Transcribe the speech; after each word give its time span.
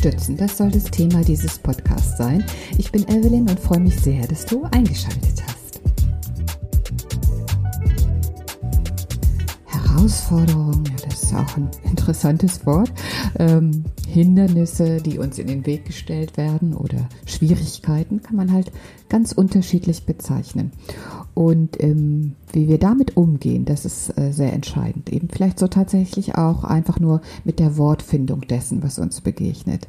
unterstützen? 0.00 0.36
Das 0.36 0.56
soll 0.56 0.70
das 0.70 0.84
Thema 0.84 1.22
dieses 1.22 1.58
Podcasts 1.58 2.16
sein. 2.16 2.44
Ich 2.78 2.90
bin 2.90 3.06
Evelyn 3.08 3.48
und 3.48 3.60
freue 3.60 3.80
mich 3.80 4.00
sehr, 4.00 4.26
dass 4.26 4.46
du 4.46 4.64
eingeschaltet 4.70 5.42
hast. 5.46 5.80
Herausforderung, 9.66 10.84
ja, 10.86 11.06
das 11.06 11.24
ist 11.24 11.34
auch 11.34 11.56
ein 11.56 11.68
interessantes 11.84 12.64
Wort. 12.64 12.90
Ähm, 13.38 13.84
Hindernisse, 14.08 15.02
die 15.02 15.18
uns 15.18 15.38
in 15.38 15.48
den 15.48 15.66
Weg 15.66 15.84
gestellt 15.84 16.38
werden 16.38 16.74
oder 16.74 17.08
Schwierigkeiten, 17.26 18.22
kann 18.22 18.36
man 18.36 18.52
halt 18.52 18.72
ganz 19.10 19.32
unterschiedlich 19.32 20.06
bezeichnen. 20.06 20.72
Und 21.40 21.82
ähm, 21.82 22.34
wie 22.52 22.68
wir 22.68 22.76
damit 22.76 23.16
umgehen, 23.16 23.64
das 23.64 23.86
ist 23.86 24.10
äh, 24.18 24.30
sehr 24.30 24.52
entscheidend. 24.52 25.10
Eben 25.10 25.30
vielleicht 25.30 25.58
so 25.58 25.68
tatsächlich 25.68 26.34
auch 26.34 26.64
einfach 26.64 27.00
nur 27.00 27.22
mit 27.44 27.58
der 27.60 27.78
Wortfindung 27.78 28.42
dessen, 28.42 28.82
was 28.82 28.98
uns 28.98 29.22
begegnet. 29.22 29.88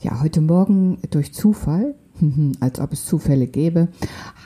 Ja, 0.00 0.22
heute 0.22 0.40
Morgen 0.40 1.00
durch 1.10 1.34
Zufall, 1.34 1.94
als 2.60 2.80
ob 2.80 2.94
es 2.94 3.04
Zufälle 3.04 3.46
gäbe, 3.46 3.88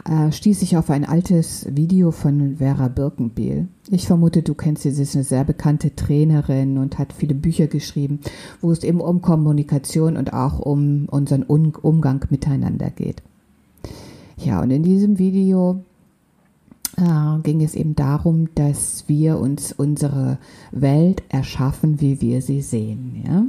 äh, 0.05 0.33
stieß 0.33 0.62
ich 0.62 0.77
auf 0.77 0.91
ein 0.91 1.05
altes 1.05 1.69
Video 1.70 2.11
von 2.11 2.56
Vera 2.56 2.89
Birkenbehl. 2.89 3.69
Ich 3.89 4.09
vermute, 4.09 4.42
du 4.42 4.55
kennst 4.55 4.83
sie, 4.83 4.91
sie 4.91 5.05
ist 5.05 5.14
eine 5.14 5.23
sehr 5.23 5.45
bekannte 5.45 5.95
Trainerin 5.95 6.78
und 6.78 6.98
hat 6.98 7.12
viele 7.12 7.37
Bücher 7.37 7.69
geschrieben, 7.69 8.19
wo 8.61 8.73
es 8.73 8.83
eben 8.83 9.00
um 9.00 9.23
Kommunikation 9.23 10.16
und 10.16 10.33
auch 10.33 10.59
um 10.59 11.06
unseren 11.09 11.45
Umgang 11.45 12.27
miteinander 12.28 12.91
geht. 12.91 13.22
Ja, 14.37 14.61
und 14.61 14.72
in 14.72 14.83
diesem 14.83 15.20
Video 15.20 15.84
äh, 16.97 17.43
ging 17.43 17.62
es 17.62 17.75
eben 17.75 17.95
darum, 17.95 18.48
dass 18.55 19.05
wir 19.07 19.39
uns 19.39 19.73
unsere 19.73 20.39
Welt 20.71 21.23
erschaffen, 21.29 22.01
wie 22.01 22.21
wir 22.21 22.43
sie 22.43 22.62
sehen, 22.62 23.23
ja, 23.27 23.45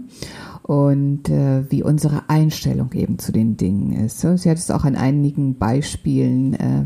und 0.63 1.29
äh, 1.29 1.69
wie 1.69 1.83
unsere 1.83 2.29
Einstellung 2.29 2.91
eben 2.93 3.19
zu 3.19 3.31
den 3.31 3.57
Dingen 3.57 4.05
ist. 4.05 4.19
So, 4.19 4.37
sie 4.37 4.49
hat 4.49 4.57
es 4.57 4.71
auch 4.71 4.85
an 4.85 4.95
einigen 4.95 5.57
Beispielen 5.57 6.53
äh, 6.53 6.85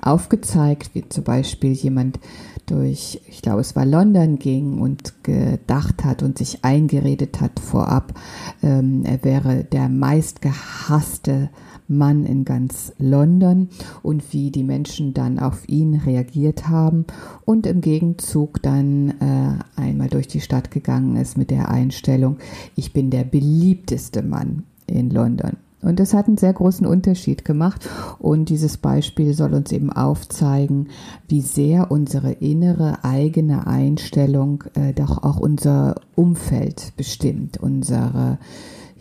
aufgezeigt, 0.00 0.94
wie 0.94 1.08
zum 1.08 1.24
Beispiel 1.24 1.72
jemand 1.72 2.18
durch, 2.66 3.20
ich 3.28 3.42
glaube, 3.42 3.60
es 3.60 3.76
war 3.76 3.84
London 3.84 4.38
ging 4.38 4.80
und 4.80 5.22
gedacht 5.22 6.04
hat 6.04 6.22
und 6.22 6.38
sich 6.38 6.64
eingeredet 6.64 7.40
hat 7.40 7.60
vorab, 7.60 8.14
ähm, 8.62 9.04
er 9.04 9.24
wäre 9.24 9.64
der 9.64 9.88
meistgehasste 9.88 11.50
Mann 11.88 12.24
in 12.24 12.44
ganz 12.44 12.92
London 12.98 13.68
und 14.02 14.32
wie 14.32 14.50
die 14.50 14.64
Menschen 14.64 15.14
dann 15.14 15.38
auf 15.38 15.68
ihn 15.68 15.94
reagiert 15.94 16.68
haben 16.68 17.04
und 17.44 17.66
im 17.66 17.80
Gegenzug 17.80 18.62
dann 18.62 19.10
äh, 19.20 19.80
einmal 19.80 20.08
durch 20.08 20.28
die 20.28 20.40
Stadt 20.40 20.70
gegangen 20.70 21.16
ist 21.16 21.36
mit 21.36 21.50
der 21.50 21.68
Einstellung, 21.68 22.38
ich 22.76 22.92
bin 22.92 23.10
der 23.10 23.24
beliebteste 23.24 24.22
Mann 24.22 24.64
in 24.86 25.10
London. 25.10 25.56
Und 25.82 25.98
das 25.98 26.14
hat 26.14 26.28
einen 26.28 26.38
sehr 26.38 26.52
großen 26.52 26.86
Unterschied 26.86 27.44
gemacht. 27.44 27.88
Und 28.18 28.48
dieses 28.48 28.76
Beispiel 28.76 29.34
soll 29.34 29.52
uns 29.52 29.72
eben 29.72 29.92
aufzeigen, 29.92 30.88
wie 31.28 31.40
sehr 31.40 31.90
unsere 31.90 32.32
innere 32.32 33.04
eigene 33.04 33.66
Einstellung 33.66 34.64
äh, 34.74 34.92
doch 34.92 35.22
auch 35.22 35.38
unser 35.38 35.96
Umfeld 36.14 36.92
bestimmt, 36.96 37.58
unsere 37.58 38.38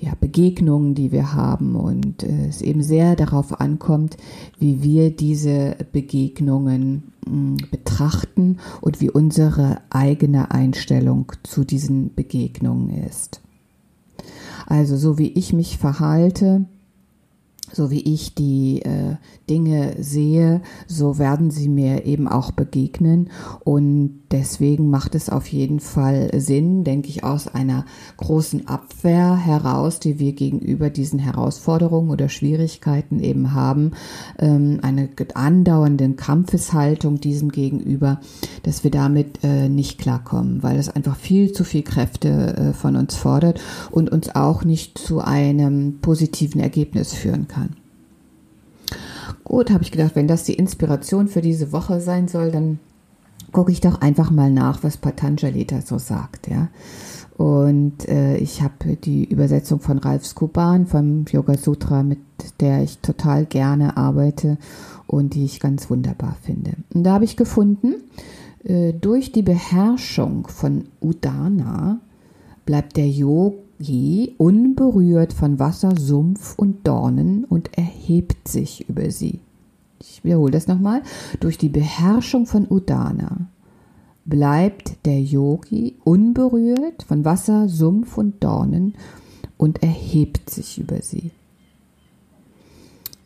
ja, 0.02 0.14
Begegnungen, 0.20 0.96
die 0.96 1.12
wir 1.12 1.36
haben 1.36 1.76
und 1.76 2.24
äh, 2.24 2.48
es 2.48 2.64
eben 2.64 2.82
sehr 2.82 3.16
darauf 3.16 3.62
ankommt, 3.62 4.18
wie 4.58 4.82
wir 4.82 5.16
diese 5.16 5.76
Begegnungen 5.92 7.14
mh, 7.26 7.32
hm, 7.32 7.58
betrachten 7.70 8.58
und 8.82 9.00
wie 9.00 9.12
unsere 9.12 9.82
eigene 9.92 10.50
Einstellung 10.50 11.32
zu 11.44 11.64
diesen 11.64 12.16
Begegnungen 12.16 12.90
ist. 13.06 13.42
Also 14.66 14.98
so 14.98 15.18
wie 15.18 15.30
ich 15.30 15.54
mich 15.54 15.78
verhalte, 15.78 16.66
so 17.72 17.92
wie 17.92 18.02
ich 18.02 18.36
die 18.36 18.82
äh, 18.82 19.11
Dinge 19.50 19.96
sehe, 20.00 20.62
so 20.88 21.18
werden 21.18 21.52
sie 21.52 21.70
mir 21.70 22.06
eben 22.06 22.28
auch 22.28 22.52
begegnen. 22.52 23.30
Und 23.64 24.22
deswegen 24.32 24.90
macht 24.90 25.16
es 25.16 25.30
auf 25.30 25.48
jeden 25.48 25.80
Fall 25.80 26.30
Sinn, 26.40 26.84
denke 26.84 27.10
ich, 27.10 27.24
aus 27.24 27.48
einer 27.48 27.86
großen 28.18 28.68
Abwehr 28.68 29.36
heraus, 29.36 30.00
die 30.00 30.20
wir 30.20 30.34
gegenüber 30.34 30.90
diesen 30.90 31.20
Herausforderungen 31.20 32.10
oder 32.10 32.30
Schwierigkeiten 32.30 33.20
eben 33.20 33.54
haben, 33.54 33.92
ähm, 34.40 34.80
eine 34.82 35.10
andauernde 35.34 36.12
Kampfeshaltung 36.14 37.20
diesem 37.20 37.50
gegenüber, 37.50 38.20
dass 38.64 38.84
wir 38.84 38.92
damit 38.92 39.44
äh, 39.44 39.70
nicht 39.70 40.00
klarkommen, 40.00 40.64
weil 40.64 40.78
es 40.78 40.90
einfach 40.90 41.16
viel 41.16 41.52
zu 41.52 41.64
viel 41.64 41.84
Kräfte 41.84 42.56
äh, 42.58 42.74
von 42.74 42.96
uns 42.96 43.16
fordert 43.16 43.60
und 43.92 44.12
uns 44.12 44.34
auch 44.36 44.64
nicht 44.64 44.98
zu 44.98 45.20
einem 45.20 46.00
positiven 46.02 46.62
Ergebnis 46.62 47.14
führen 47.14 47.48
kann. 47.48 47.81
Gut, 49.52 49.70
habe 49.70 49.84
ich 49.84 49.92
gedacht, 49.92 50.16
wenn 50.16 50.30
das 50.30 50.46
die 50.46 50.54
Inspiration 50.54 51.28
für 51.28 51.42
diese 51.42 51.74
Woche 51.74 52.00
sein 52.00 52.30
soll, 52.30 52.52
dann 52.52 52.80
gucke 53.52 53.74
ich 53.74 53.82
doch 53.82 54.00
einfach 54.00 54.32
mal 54.32 54.50
nach, 54.50 54.82
was 54.82 54.96
Patanjali 54.96 55.66
da 55.66 55.82
so 55.82 55.98
sagt, 55.98 56.48
ja. 56.48 56.70
Und 57.36 58.08
äh, 58.08 58.38
ich 58.38 58.62
habe 58.62 58.96
die 58.96 59.26
Übersetzung 59.26 59.82
von 59.82 59.98
Ralf 59.98 60.26
Skuban 60.26 60.88
vom 60.88 61.26
Yoga 61.30 61.58
Sutra, 61.58 62.02
mit 62.02 62.20
der 62.62 62.84
ich 62.84 63.00
total 63.00 63.46
gerne 63.46 63.98
arbeite 63.98 64.58
und 65.06 65.34
die 65.34 65.44
ich 65.44 65.60
ganz 65.60 65.90
wunderbar 65.90 66.38
finde. 66.42 66.72
Und 66.94 67.04
da 67.04 67.12
habe 67.12 67.26
ich 67.26 67.36
gefunden, 67.36 67.96
äh, 68.64 68.94
durch 68.94 69.34
die 69.34 69.44
Beherrschung 69.44 70.48
von 70.48 70.86
Udana 71.02 72.00
bleibt 72.66 72.96
der 72.96 73.10
Yogi 73.82 74.36
unberührt 74.38 75.34
von 75.34 75.58
Wasser, 75.58 75.96
Sumpf 75.98 76.54
und 76.56 76.88
Dornen 76.88 77.46
und 77.46 77.76
erhebt 77.76 78.48
sich 78.48 78.88
über 78.88 79.10
sie. 79.10 79.40
Ich 80.00 80.24
wiederhole 80.24 80.52
das 80.52 80.68
nochmal. 80.68 81.02
Durch 81.40 81.58
die 81.58 81.70
Beherrschung 81.70 82.46
von 82.46 82.68
Udana 82.70 83.48
bleibt 84.24 85.04
der 85.06 85.20
Yogi 85.20 85.96
unberührt 86.04 87.02
von 87.08 87.26
Wasser, 87.26 87.70
Sumpf 87.70 88.20
und 88.20 88.44
Dornen 88.44 88.94
und 89.58 89.82
erhebt 89.82 90.52
sich 90.52 90.78
über 90.78 91.02
sie. 91.02 91.32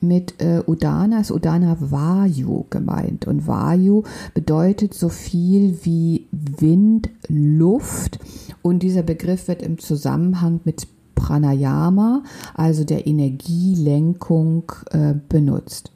Mit 0.07 0.41
äh, 0.41 0.61
Udana. 0.65 1.21
Ist 1.21 1.31
Udana 1.31 1.77
Vayu 1.79 2.65
gemeint. 2.69 3.27
Und 3.27 3.47
Vayu 3.47 4.03
bedeutet 4.33 4.93
so 4.93 5.09
viel 5.09 5.79
wie 5.83 6.27
Wind, 6.31 7.09
Luft. 7.27 8.19
Und 8.61 8.83
dieser 8.83 9.03
Begriff 9.03 9.47
wird 9.47 9.61
im 9.61 9.77
Zusammenhang 9.79 10.61
mit 10.63 10.87
Pranayama, 11.15 12.23
also 12.53 12.83
der 12.83 13.07
Energielenkung, 13.07 14.71
äh, 14.91 15.13
benutzt. 15.27 15.94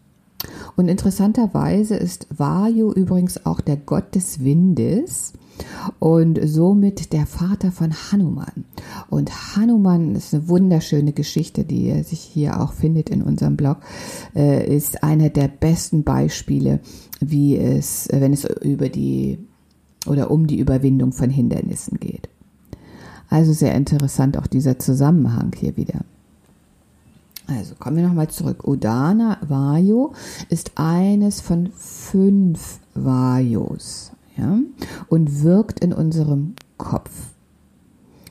Und 0.76 0.88
interessanterweise 0.88 1.96
ist 1.96 2.28
Vayu 2.36 2.92
übrigens 2.92 3.46
auch 3.46 3.62
der 3.62 3.78
Gott 3.78 4.16
des 4.16 4.44
Windes 4.44 5.34
und 6.00 6.40
somit 6.44 7.12
der 7.12 7.26
Vater 7.26 7.72
von 7.72 7.94
Hanuman. 7.94 8.66
Und 9.10 9.56
Hanuman 9.56 10.16
ist 10.16 10.34
eine 10.34 10.48
wunderschöne 10.48 11.12
Geschichte, 11.12 11.66
die 11.66 12.04
sich 12.04 12.22
hier 12.22 12.62
auch 12.62 12.74
findet 12.74 13.10
in 13.10 13.22
unserem 13.22 13.58
Blog, 13.58 13.78
äh, 14.36 14.74
ist 14.74 15.04
einer 15.04 15.30
der 15.30 15.50
besten 15.50 16.04
Beispiele, 16.04 16.80
wie 17.20 17.58
es, 17.58 18.08
wenn 18.12 18.32
es 18.32 18.46
über 18.46 18.90
die 18.90 19.40
oder 20.08 20.32
um 20.32 20.48
die 20.48 20.60
Überwindung 20.60 21.12
von 21.12 21.30
Hindernissen 21.30 22.00
geht. 22.00 22.30
Also 23.30 23.54
sehr 23.54 23.76
interessant 23.76 24.38
auch 24.38 24.48
dieser 24.48 24.80
Zusammenhang 24.80 25.52
hier 25.56 25.76
wieder. 25.78 26.06
Also 27.50 27.74
kommen 27.76 27.98
wir 27.98 28.08
nochmal 28.08 28.30
zurück. 28.30 28.68
Udana 28.68 29.38
Vayu 29.42 30.12
ist 30.50 30.74
eines 30.76 31.42
von 31.42 31.72
fünf 31.76 32.80
Vayus 32.94 34.12
ja, 34.38 34.60
und 35.08 35.42
wirkt 35.42 35.80
in 35.80 35.92
unserem 35.92 36.54
Kopf, 36.78 37.10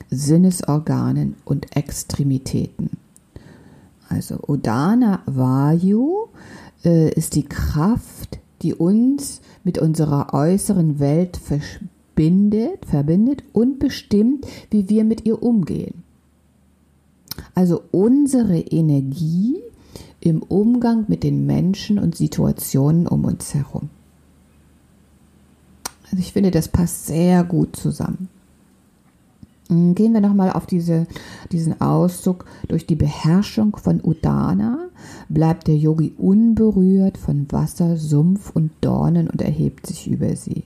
Sinnesorganen 0.09 1.35
und 1.43 1.75
Extremitäten. 1.75 2.91
Also 4.07 4.39
Udana 4.47 5.21
Vayu 5.25 6.27
äh, 6.85 7.11
ist 7.11 7.35
die 7.35 7.43
Kraft, 7.43 8.39
die 8.61 8.73
uns 8.73 9.41
mit 9.65 9.79
unserer 9.79 10.33
äußeren 10.33 10.99
Welt 10.99 11.37
verbindet, 11.37 12.85
verbindet 12.85 13.43
und 13.51 13.79
bestimmt, 13.79 14.47
wie 14.71 14.87
wir 14.87 15.03
mit 15.03 15.25
ihr 15.25 15.43
umgehen. 15.43 16.03
Also 17.59 17.83
unsere 17.91 18.57
Energie 18.57 19.57
im 20.21 20.41
Umgang 20.41 21.03
mit 21.09 21.23
den 21.23 21.45
Menschen 21.45 21.99
und 21.99 22.15
Situationen 22.15 23.05
um 23.05 23.25
uns 23.25 23.53
herum. 23.53 23.89
Also 26.05 26.19
ich 26.19 26.31
finde, 26.31 26.51
das 26.51 26.69
passt 26.69 27.07
sehr 27.07 27.43
gut 27.43 27.75
zusammen. 27.75 28.29
Hm, 29.67 29.93
gehen 29.93 30.13
wir 30.13 30.21
nochmal 30.21 30.53
auf 30.53 30.67
diese, 30.67 31.05
diesen 31.51 31.81
Ausdruck. 31.81 32.45
Durch 32.69 32.85
die 32.85 32.95
Beherrschung 32.95 33.75
von 33.75 33.99
Udana 34.01 34.87
bleibt 35.27 35.67
der 35.67 35.75
Yogi 35.75 36.13
unberührt 36.17 37.17
von 37.17 37.45
Wasser, 37.51 37.97
Sumpf 37.97 38.51
und 38.55 38.71
Dornen 38.79 39.29
und 39.29 39.41
erhebt 39.41 39.85
sich 39.85 40.09
über 40.09 40.33
sie. 40.37 40.63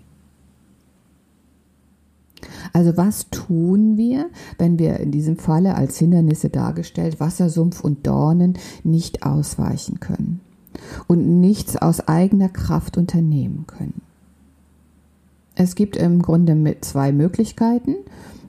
Also 2.72 2.96
was 2.98 3.30
tun 3.30 3.98
wir, 3.98 4.30
wenn 4.58 4.80
wir 4.80 5.00
in 5.00 5.12
diesem 5.12 5.38
Falle 5.38 5.76
als 5.76 5.98
Hindernisse 5.98 6.50
dargestellt 6.50 7.20
Wassersumpf 7.20 7.82
und 7.82 8.08
Dornen 8.08 8.58
nicht 8.84 9.24
ausweichen 9.24 10.00
können 10.00 10.40
und 11.08 11.42
nichts 11.42 11.76
aus 11.76 12.08
eigener 12.08 12.50
Kraft 12.50 12.98
unternehmen 12.98 13.66
können? 13.68 14.02
Es 15.56 15.76
gibt 15.76 15.98
im 15.98 16.22
Grunde 16.22 16.78
zwei 16.82 17.12
Möglichkeiten. 17.12 17.96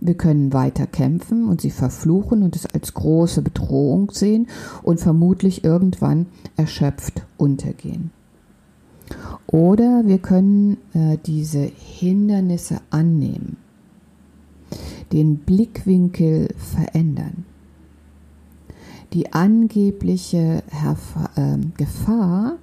Wir 0.01 0.15
können 0.15 0.53
weiter 0.53 0.87
kämpfen 0.87 1.49
und 1.49 1.61
sie 1.61 1.71
verfluchen 1.71 2.43
und 2.43 2.57
es 2.57 2.67
als 2.67 2.95
große 2.95 3.43
Bedrohung 3.43 4.11
sehen 4.11 4.49
und 4.83 5.01
vermutlich 5.01 5.65
irgendwann 5.65 6.27
erschöpft 6.57 7.23
untergehen. 7.37 8.11
Oder 9.47 10.03
wir 10.07 10.19
können 10.19 10.79
äh, 10.95 11.19
diese 11.25 11.61
Hindernisse 11.61 12.81
annehmen, 12.91 13.57
den 15.15 15.37
Blickwinkel 15.37 16.49
verändern, 16.57 17.45
die 19.13 19.33
angebliche 19.33 20.65
Herf 20.69 21.15
äh, 21.37 21.57
Gefahr 21.77 22.57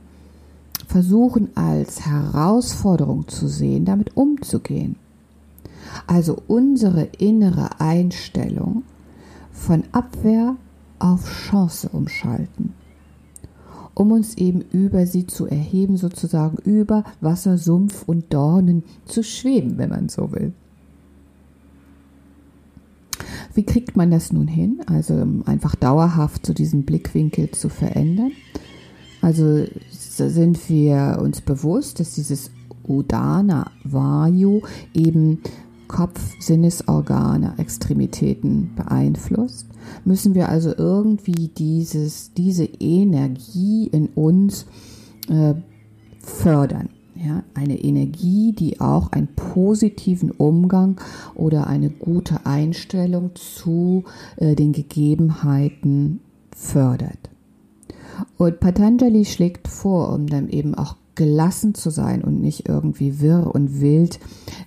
versuchen 0.85 1.55
als 1.55 2.05
Herausforderung 2.05 3.29
zu 3.29 3.47
sehen, 3.47 3.85
damit 3.85 4.17
umzugehen. 4.17 4.97
Also 6.07 6.39
unsere 6.47 7.03
innere 7.19 7.79
Einstellung 7.79 8.83
von 9.53 9.85
Abwehr 9.93 10.57
auf 10.99 11.31
Chance 11.31 11.87
umschalten, 11.93 12.73
um 13.93 14.11
uns 14.11 14.35
eben 14.35 14.59
über 14.73 15.05
sie 15.05 15.25
zu 15.25 15.47
erheben, 15.47 15.95
sozusagen 15.95 16.57
über 16.57 17.05
Wasser, 17.21 17.57
Sumpf 17.57 18.03
und 18.05 18.33
Dornen 18.33 18.83
zu 19.05 19.23
schweben, 19.23 19.77
wenn 19.77 19.89
man 19.89 20.09
so 20.09 20.33
will. 20.33 20.51
Wie 23.61 23.65
kriegt 23.65 23.95
man 23.95 24.09
das 24.09 24.33
nun 24.33 24.47
hin? 24.47 24.81
Also 24.87 25.23
einfach 25.45 25.75
dauerhaft 25.75 26.47
so 26.47 26.51
diesen 26.51 26.81
Blickwinkel 26.81 27.51
zu 27.51 27.69
verändern. 27.69 28.31
Also 29.21 29.67
sind 29.91 30.67
wir 30.67 31.19
uns 31.21 31.41
bewusst, 31.41 31.99
dass 31.99 32.15
dieses 32.15 32.49
Udana 32.87 33.69
Vayu 33.83 34.61
eben 34.95 35.43
Kopf, 35.87 36.19
Sinnesorgane, 36.39 37.53
Extremitäten 37.59 38.71
beeinflusst, 38.75 39.67
müssen 40.05 40.33
wir 40.33 40.49
also 40.49 40.73
irgendwie 40.75 41.49
dieses, 41.55 42.33
diese 42.33 42.65
Energie 42.65 43.85
in 43.85 44.07
uns 44.07 44.65
äh, 45.29 45.53
fördern. 46.17 46.89
Ja, 47.23 47.43
eine 47.53 47.79
Energie, 47.79 48.51
die 48.51 48.81
auch 48.81 49.11
einen 49.11 49.27
positiven 49.27 50.31
Umgang 50.31 50.99
oder 51.35 51.67
eine 51.67 51.91
gute 51.91 52.47
Einstellung 52.47 53.31
zu 53.35 54.05
äh, 54.37 54.55
den 54.55 54.71
Gegebenheiten 54.71 56.21
fördert. 56.55 57.29
Und 58.37 58.59
Patanjali 58.59 59.25
schlägt 59.25 59.67
vor, 59.67 60.11
um 60.13 60.25
dann 60.25 60.49
eben 60.49 60.73
auch 60.73 60.95
gelassen 61.13 61.75
zu 61.75 61.91
sein 61.91 62.23
und 62.23 62.41
nicht 62.41 62.67
irgendwie 62.67 63.19
wirr 63.19 63.51
und 63.53 63.81
wild 63.81 64.19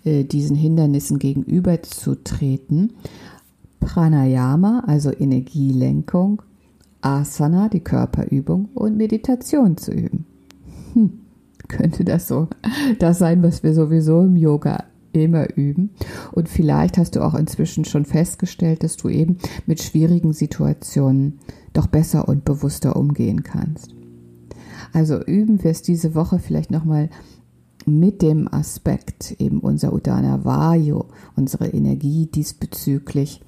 äh, 0.05 0.23
diesen 0.23 0.55
Hindernissen 0.55 1.19
gegenüberzutreten. 1.19 2.93
Pranayama, 3.81 4.85
also 4.87 5.11
Energielenkung, 5.11 6.43
Asana, 7.00 7.69
die 7.69 7.81
Körperübung 7.81 8.69
und 8.75 8.97
Meditation 8.97 9.77
zu 9.77 9.93
üben. 9.93 10.27
Hm, 10.93 11.24
könnte 11.69 12.05
das 12.05 12.28
so 12.28 12.49
das 12.99 13.19
sein, 13.19 13.43
was 13.43 13.62
wir 13.62 13.75
sowieso 13.75 14.22
im 14.22 14.37
Yoga 14.37 14.84
immer 15.12 15.56
üben. 15.56 15.90
Und 16.32 16.49
vielleicht 16.49 16.99
hast 16.99 17.16
du 17.16 17.25
auch 17.25 17.34
inzwischen 17.34 17.84
schon 17.84 18.05
festgestellt, 18.05 18.82
dass 18.82 18.96
du 18.96 19.08
eben 19.08 19.38
mit 19.66 19.82
schwierigen 19.82 20.32
Situationen 20.32 21.38
doch 21.72 21.87
besser 21.87 22.28
und 22.28 22.44
bewusster 22.44 22.96
umgehen 22.96 23.43
kannst. 23.43 23.94
Also 24.93 25.22
üben 25.22 25.62
wir 25.62 25.70
es 25.70 25.82
diese 25.82 26.14
Woche 26.14 26.38
vielleicht 26.38 26.70
nochmal 26.70 27.11
mit 27.87 28.22
dem 28.22 28.52
Aspekt 28.52 29.37
eben 29.38 29.61
unser 29.61 29.93
Udana 29.93 30.44
Vayu, 30.44 31.05
unsere 31.37 31.69
Energie 31.69 32.26
diesbezüglich 32.26 33.43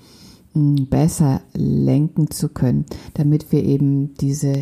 hm, 0.53 0.89
besser 0.89 1.41
lenken 1.55 2.31
zu 2.31 2.49
können, 2.49 2.85
damit 3.15 3.51
wir 3.53 3.65
eben 3.65 4.15
diese 4.15 4.53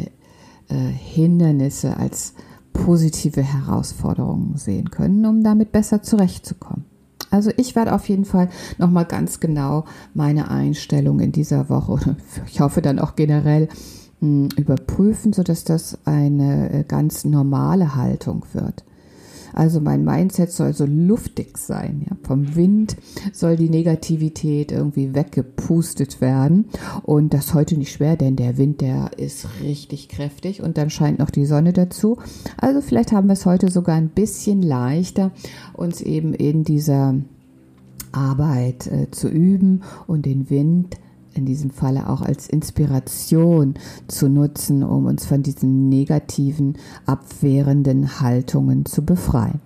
äh, 0.68 0.90
Hindernisse 0.92 1.96
als 1.96 2.34
positive 2.84 3.42
Herausforderungen 3.42 4.58
sehen 4.58 4.90
können, 4.90 5.24
um 5.24 5.42
damit 5.42 5.72
besser 5.72 6.02
zurechtzukommen. 6.02 6.84
Also 7.30 7.50
ich 7.56 7.74
werde 7.74 7.94
auf 7.94 8.08
jeden 8.10 8.26
Fall 8.26 8.50
nochmal 8.76 9.06
ganz 9.06 9.40
genau 9.40 9.86
meine 10.12 10.50
Einstellung 10.50 11.18
in 11.20 11.32
dieser 11.32 11.70
Woche, 11.70 12.16
ich 12.46 12.60
hoffe 12.60 12.82
dann 12.82 12.98
auch 12.98 13.16
generell, 13.16 13.68
hm, 14.20 14.50
überprüfen, 14.56 15.32
sodass 15.32 15.64
das 15.64 15.98
eine 16.04 16.70
äh, 16.72 16.84
ganz 16.84 17.24
normale 17.24 17.96
Haltung 17.96 18.44
wird. 18.52 18.84
Also 19.54 19.80
mein 19.80 20.04
Mindset 20.04 20.50
soll 20.52 20.74
so 20.74 20.84
luftig 20.84 21.56
sein. 21.58 22.04
Ja. 22.08 22.16
Vom 22.22 22.56
Wind 22.56 22.96
soll 23.32 23.56
die 23.56 23.70
Negativität 23.70 24.72
irgendwie 24.72 25.14
weggepustet 25.14 26.20
werden. 26.20 26.66
Und 27.02 27.32
das 27.32 27.46
ist 27.46 27.54
heute 27.54 27.76
nicht 27.76 27.92
schwer, 27.92 28.16
denn 28.16 28.36
der 28.36 28.58
Wind, 28.58 28.80
der 28.80 29.10
ist 29.16 29.46
richtig 29.62 30.08
kräftig 30.08 30.62
und 30.62 30.76
dann 30.76 30.90
scheint 30.90 31.18
noch 31.18 31.30
die 31.30 31.46
Sonne 31.46 31.72
dazu. 31.72 32.18
Also 32.56 32.80
vielleicht 32.80 33.12
haben 33.12 33.28
wir 33.28 33.34
es 33.34 33.46
heute 33.46 33.70
sogar 33.70 33.96
ein 33.96 34.08
bisschen 34.08 34.62
leichter, 34.62 35.30
uns 35.72 36.00
eben 36.00 36.34
in 36.34 36.64
dieser 36.64 37.14
Arbeit 38.12 38.86
äh, 38.86 39.10
zu 39.10 39.28
üben 39.28 39.82
und 40.06 40.26
den 40.26 40.50
Wind 40.50 40.96
in 41.36 41.46
diesem 41.46 41.70
Falle 41.70 42.08
auch 42.08 42.22
als 42.22 42.48
Inspiration 42.48 43.74
zu 44.08 44.28
nutzen, 44.28 44.82
um 44.82 45.06
uns 45.06 45.26
von 45.26 45.42
diesen 45.42 45.88
negativen, 45.88 46.76
abwehrenden 47.06 48.20
Haltungen 48.20 48.86
zu 48.86 49.04
befreien. 49.04 49.60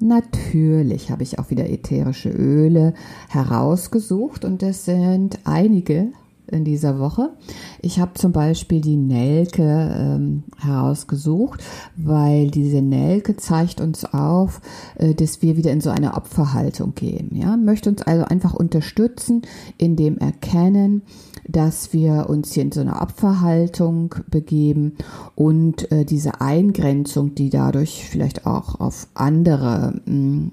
Natürlich 0.00 1.10
habe 1.12 1.22
ich 1.22 1.38
auch 1.38 1.50
wieder 1.50 1.70
ätherische 1.70 2.30
Öle 2.30 2.94
herausgesucht 3.28 4.44
und 4.44 4.62
es 4.64 4.84
sind 4.84 5.38
einige 5.44 6.08
in 6.52 6.64
dieser 6.64 6.98
Woche. 6.98 7.30
Ich 7.80 7.98
habe 7.98 8.14
zum 8.14 8.32
Beispiel 8.32 8.80
die 8.80 8.96
Nelke 8.96 9.62
ähm, 9.62 10.44
herausgesucht, 10.58 11.62
weil 11.96 12.50
diese 12.50 12.82
Nelke 12.82 13.36
zeigt 13.36 13.80
uns 13.80 14.04
auf, 14.04 14.60
äh, 14.96 15.14
dass 15.14 15.42
wir 15.42 15.56
wieder 15.56 15.72
in 15.72 15.80
so 15.80 15.90
eine 15.90 16.14
Opferhaltung 16.14 16.94
gehen. 16.94 17.30
Ja, 17.34 17.56
möchte 17.56 17.90
uns 17.90 18.02
also 18.02 18.24
einfach 18.24 18.54
unterstützen 18.54 19.42
in 19.78 19.96
dem 19.96 20.18
Erkennen, 20.18 21.02
dass 21.48 21.92
wir 21.92 22.28
uns 22.28 22.52
hier 22.52 22.62
in 22.62 22.72
so 22.72 22.80
eine 22.80 23.00
Opferhaltung 23.00 24.14
begeben 24.30 24.96
und 25.34 25.90
äh, 25.90 26.04
diese 26.04 26.40
Eingrenzung, 26.40 27.34
die 27.34 27.50
dadurch 27.50 28.06
vielleicht 28.08 28.46
auch 28.46 28.80
auf 28.80 29.08
andere 29.14 30.00
mh, 30.04 30.12
hm, 30.12 30.52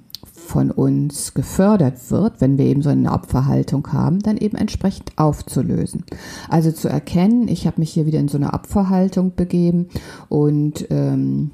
von 0.50 0.72
uns 0.72 1.36
gefördert 1.36 2.10
wird, 2.10 2.42
wenn 2.42 2.58
wir 2.58 2.66
eben 2.66 2.82
so 2.82 2.90
eine 2.90 3.14
Opferhaltung 3.14 3.94
haben, 3.94 4.20
dann 4.20 4.36
eben 4.36 4.58
entsprechend 4.58 5.12
aufzulösen. 5.16 6.04
Also 6.50 6.72
zu 6.72 6.90
erkennen, 6.90 7.48
ich 7.48 7.68
habe 7.68 7.80
mich 7.80 7.92
hier 7.92 8.08
wieder 8.08 8.20
in 8.20 8.28
so 8.28 8.38
eine 8.38 8.54
Opferhaltung 8.54 9.36
begeben 9.36 9.90
und 10.28 10.88
ähm, 10.90 11.52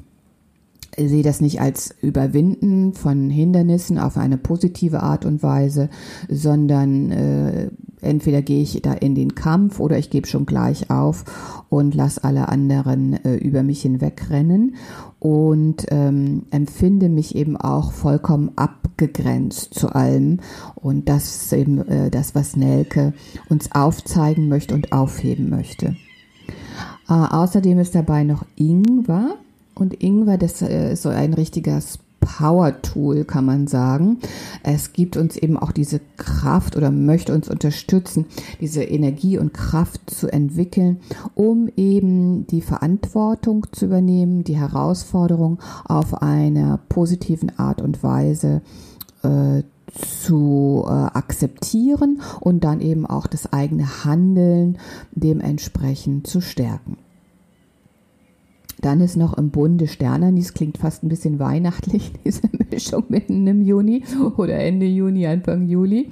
sehe 0.97 1.23
das 1.23 1.41
nicht 1.41 1.59
als 1.59 1.93
Überwinden 2.01 2.93
von 2.93 3.29
Hindernissen 3.29 3.99
auf 3.99 4.17
eine 4.17 4.37
positive 4.37 5.03
Art 5.03 5.25
und 5.25 5.43
Weise, 5.43 5.89
sondern 6.29 7.11
äh, 7.11 7.69
entweder 8.05 8.41
gehe 8.41 8.61
ich 8.61 8.81
da 8.81 8.93
in 8.93 9.15
den 9.15 9.35
Kampf 9.35 9.79
oder 9.79 9.97
ich 9.97 10.09
gebe 10.09 10.27
schon 10.27 10.45
gleich 10.45 10.89
auf 10.89 11.25
und 11.69 11.95
lasse 11.95 12.23
alle 12.23 12.49
anderen 12.49 13.13
äh, 13.25 13.35
über 13.35 13.63
mich 13.63 13.81
hinwegrennen 13.81 14.75
und 15.19 15.85
ähm, 15.89 16.43
empfinde 16.51 17.09
mich 17.09 17.35
eben 17.35 17.57
auch 17.57 17.91
vollkommen 17.91 18.51
abgegrenzt 18.55 19.73
zu 19.73 19.89
allem. 19.89 20.39
Und 20.75 21.09
das 21.09 21.43
ist 21.43 21.53
eben 21.53 21.79
äh, 21.87 22.11
das, 22.11 22.35
was 22.35 22.55
Nelke 22.55 23.13
uns 23.49 23.71
aufzeigen 23.71 24.47
möchte 24.47 24.75
und 24.75 24.91
aufheben 24.91 25.49
möchte. 25.49 25.95
Äh, 27.07 27.13
außerdem 27.13 27.79
ist 27.79 27.95
dabei 27.95 28.23
noch 28.23 28.45
Ingwer. 28.55 29.35
Und 29.73 30.01
Ingwer, 30.01 30.37
das 30.37 30.61
äh, 30.61 30.93
ist 30.93 31.03
so 31.03 31.09
ein 31.09 31.33
richtiger 31.33 31.81
Power-Tool, 32.25 33.23
kann 33.23 33.45
man 33.45 33.67
sagen. 33.67 34.17
Es 34.63 34.93
gibt 34.93 35.15
uns 35.15 35.37
eben 35.37 35.57
auch 35.57 35.71
diese 35.71 36.01
Kraft 36.17 36.75
oder 36.75 36.89
möchte 36.89 37.33
uns 37.33 37.49
unterstützen, 37.49 38.25
diese 38.59 38.83
Energie 38.83 39.37
und 39.37 39.53
Kraft 39.53 40.09
zu 40.09 40.27
entwickeln, 40.27 40.99
um 41.35 41.69
eben 41.77 42.47
die 42.47 42.61
Verantwortung 42.61 43.67
zu 43.71 43.85
übernehmen, 43.85 44.43
die 44.43 44.57
Herausforderung 44.57 45.59
auf 45.85 46.21
einer 46.21 46.79
positiven 46.89 47.57
Art 47.59 47.81
und 47.81 48.01
Weise 48.01 48.61
äh, 49.21 49.61
zu 49.93 50.83
äh, 50.87 50.89
akzeptieren 50.89 52.21
und 52.39 52.63
dann 52.63 52.81
eben 52.81 53.05
auch 53.05 53.27
das 53.27 53.53
eigene 53.53 54.03
Handeln 54.03 54.79
dementsprechend 55.11 56.27
zu 56.27 56.41
stärken. 56.41 56.97
Dann 58.81 59.01
ist 59.01 59.15
noch 59.15 59.37
im 59.37 59.49
Bunde 59.49 59.87
Sternanis, 59.87 60.53
klingt 60.53 60.77
fast 60.77 61.03
ein 61.03 61.09
bisschen 61.09 61.39
weihnachtlich, 61.39 62.11
diese 62.25 62.49
Mischung 62.71 63.05
mitten 63.09 63.45
im 63.47 63.61
Juni 63.61 64.03
oder 64.37 64.55
Ende 64.55 64.85
Juni, 64.85 65.27
Anfang 65.27 65.67
Juli. 65.67 66.09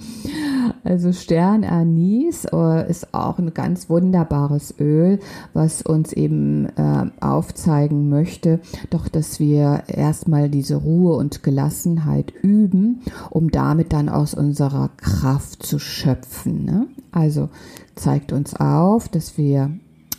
Also 0.84 1.12
Sternanis 1.12 2.46
äh, 2.46 2.90
ist 2.90 3.14
auch 3.14 3.40
ein 3.40 3.54
ganz 3.54 3.90
wunderbares 3.90 4.76
Öl, 4.80 5.20
was 5.54 5.82
uns 5.82 6.14
eben 6.14 6.66
äh, 6.78 7.06
aufzeigen 7.20 8.10
möchte, 8.10 8.60
doch 8.90 9.08
dass 9.08 9.40
wir 9.40 9.84
erstmal 9.88 10.50
diese 10.50 10.76
Ruhe 10.76 11.16
und 11.16 11.44
Gelassenheit 11.44 12.34
üben, 12.42 13.02
um 13.30 13.52
damit 13.52 13.94
dann 13.94 14.10
aus 14.10 14.34
unserer 14.34 14.90
Kraft 14.98 15.64
zu 15.64 15.80
schöpfen. 15.80 16.66
Ne? 16.66 16.88
Also 17.12 17.50
zeigt 17.96 18.32
uns 18.32 18.56
auf, 18.56 19.08
dass 19.08 19.38
wir 19.38 19.72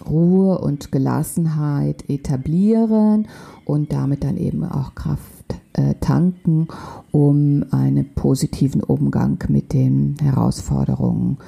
Ruhe 0.08 0.58
und 0.58 0.92
Gelassenheit 0.92 2.08
etablieren 2.08 3.28
und 3.64 3.92
damit 3.92 4.24
dann 4.24 4.36
eben 4.36 4.64
auch 4.64 4.94
Kraft 4.94 5.54
äh, 5.74 5.94
tanken, 6.00 6.68
um 7.10 7.64
einen 7.70 8.14
positiven 8.14 8.82
Umgang 8.82 9.38
mit 9.48 9.72
den 9.72 10.16
Herausforderungen 10.22 11.38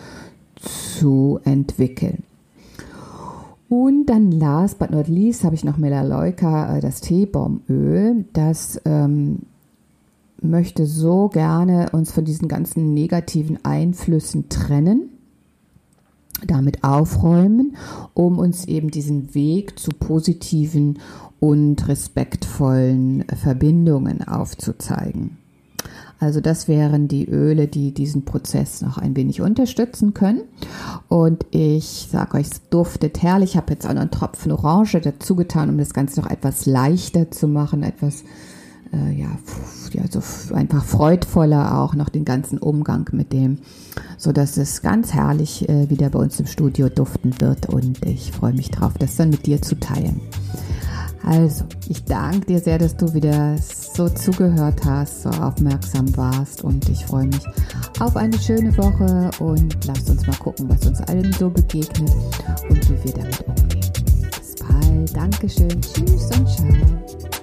zu 0.60 1.40
entwickeln. 1.44 2.22
Und 3.68 4.06
dann 4.06 4.30
last 4.30 4.78
but 4.78 4.90
not 4.90 5.08
least 5.08 5.42
habe 5.44 5.54
ich 5.54 5.64
noch 5.64 5.76
Melaleuca, 5.76 6.76
äh, 6.76 6.80
das 6.80 7.00
Teebaumöl. 7.00 8.24
Das 8.32 8.80
ähm, 8.84 9.40
möchte 10.40 10.86
so 10.86 11.28
gerne 11.28 11.90
uns 11.92 12.12
von 12.12 12.24
diesen 12.24 12.48
ganzen 12.48 12.94
negativen 12.94 13.64
Einflüssen 13.64 14.48
trennen 14.48 15.10
damit 16.46 16.84
aufräumen, 16.84 17.76
um 18.14 18.38
uns 18.38 18.66
eben 18.66 18.90
diesen 18.90 19.34
Weg 19.34 19.78
zu 19.78 19.90
positiven 19.90 20.98
und 21.40 21.86
respektvollen 21.88 23.24
Verbindungen 23.34 24.26
aufzuzeigen. 24.26 25.38
Also 26.18 26.40
das 26.40 26.66
wären 26.66 27.08
die 27.08 27.28
Öle, 27.28 27.68
die 27.68 27.92
diesen 27.92 28.24
Prozess 28.24 28.80
noch 28.80 28.96
ein 28.96 29.14
wenig 29.16 29.42
unterstützen 29.42 30.14
können. 30.14 30.42
Und 31.08 31.44
ich 31.50 32.08
sage 32.10 32.38
euch, 32.38 32.46
es 32.46 32.68
duftet 32.70 33.22
herrlich. 33.22 33.50
Ich 33.50 33.56
habe 33.56 33.74
jetzt 33.74 33.86
auch 33.86 33.92
noch 33.92 34.00
einen 34.00 34.10
Tropfen 34.10 34.50
Orange 34.50 35.00
dazu 35.00 35.36
getan, 35.36 35.68
um 35.68 35.76
das 35.76 35.92
Ganze 35.92 36.20
noch 36.20 36.30
etwas 36.30 36.64
leichter 36.64 37.30
zu 37.30 37.48
machen, 37.48 37.82
etwas 37.82 38.24
äh, 38.92 39.12
ja, 39.12 39.28
ja, 39.92 40.02
so 40.08 40.54
einfach 40.54 40.84
freudvoller 40.84 41.78
auch 41.78 41.94
noch 41.94 42.08
den 42.08 42.24
ganzen 42.24 42.58
Umgang 42.58 43.08
mit 43.12 43.32
dem, 43.32 43.58
so 44.18 44.32
dass 44.32 44.56
es 44.56 44.82
ganz 44.82 45.12
herrlich 45.12 45.68
äh, 45.68 45.88
wieder 45.90 46.10
bei 46.10 46.18
uns 46.18 46.38
im 46.40 46.46
Studio 46.46 46.88
duften 46.88 47.40
wird 47.40 47.68
und 47.68 48.04
ich 48.04 48.32
freue 48.32 48.52
mich 48.52 48.70
drauf, 48.70 48.92
das 48.98 49.16
dann 49.16 49.30
mit 49.30 49.46
dir 49.46 49.62
zu 49.62 49.78
teilen. 49.78 50.20
Also, 51.26 51.64
ich 51.88 52.04
danke 52.04 52.46
dir 52.46 52.60
sehr, 52.60 52.78
dass 52.78 52.96
du 52.96 53.12
wieder 53.12 53.56
so 53.58 54.08
zugehört 54.08 54.84
hast, 54.84 55.22
so 55.22 55.30
aufmerksam 55.30 56.16
warst 56.16 56.62
und 56.62 56.88
ich 56.88 57.04
freue 57.04 57.26
mich 57.26 57.44
auf 57.98 58.14
eine 58.14 58.38
schöne 58.38 58.76
Woche 58.78 59.30
und 59.42 59.84
lasst 59.86 60.08
uns 60.08 60.24
mal 60.26 60.36
gucken, 60.36 60.68
was 60.68 60.86
uns 60.86 61.00
allen 61.00 61.32
so 61.32 61.50
begegnet 61.50 62.12
und 62.68 62.90
wie 62.90 63.04
wir 63.04 63.12
damit 63.12 63.44
umgehen. 63.44 63.92
Bis 64.38 64.54
bald, 64.54 65.16
Dankeschön, 65.16 65.80
tschüss 65.80 66.30
und 66.38 66.48
ciao. 66.48 67.35